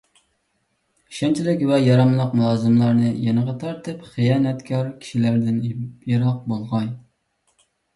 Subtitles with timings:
[1.13, 5.65] ئىشەنچلىك ۋە ياراملىق مۇلازىملارنى يېنىغا تارتىپ، خىيانەتكار كىشىلەردىن
[6.17, 6.95] يىراق بولغاي.